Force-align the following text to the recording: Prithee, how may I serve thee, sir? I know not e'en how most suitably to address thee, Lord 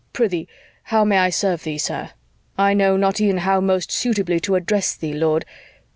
Prithee, 0.13 0.47
how 0.85 1.05
may 1.05 1.19
I 1.19 1.29
serve 1.29 1.63
thee, 1.63 1.77
sir? 1.77 2.09
I 2.57 2.73
know 2.73 2.97
not 2.97 3.21
e'en 3.21 3.37
how 3.37 3.61
most 3.61 3.91
suitably 3.91 4.39
to 4.39 4.55
address 4.55 4.95
thee, 4.95 5.13
Lord 5.13 5.45